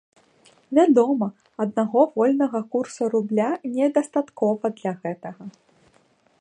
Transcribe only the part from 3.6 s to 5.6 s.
недастаткова для гэтага.